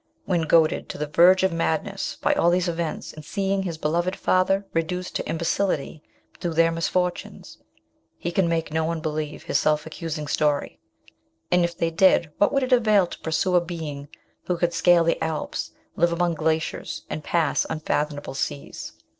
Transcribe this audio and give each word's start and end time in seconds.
When 0.25 0.47
goaded 0.47 0.89
to 0.89 0.97
the 0.97 1.05
verge 1.05 1.43
of 1.43 1.53
madness 1.53 2.17
by 2.19 2.33
all 2.33 2.49
these 2.49 2.67
events, 2.67 3.13
and 3.13 3.23
seeing 3.23 3.61
his 3.61 3.77
beloved 3.77 4.15
father 4.15 4.65
reduced 4.73 5.15
to 5.17 5.27
imbecility 5.29 6.01
through 6.39 6.55
their 6.55 6.71
misfortunes, 6.71 7.59
he 8.17 8.31
can 8.31 8.49
make 8.49 8.73
no 8.73 8.83
one 8.83 8.99
believe 8.99 9.43
his 9.43 9.59
self 9.59 9.85
accusing 9.85 10.25
story; 10.25 10.79
and 11.51 11.63
if 11.63 11.77
they 11.77 11.91
did, 11.91 12.31
what 12.39 12.51
would 12.51 12.63
it 12.63 12.73
avail 12.73 13.05
to 13.05 13.19
pursue 13.19 13.55
a 13.55 13.61
being 13.61 14.07
who 14.45 14.57
could 14.57 14.73
scale 14.73 15.03
the 15.03 15.23
Alps, 15.23 15.69
live 15.95 16.11
among 16.11 16.33
glaciers, 16.33 17.03
and 17.07 17.23
pass 17.23 17.67
unfathomable 17.69 18.33
seas 18.33 18.93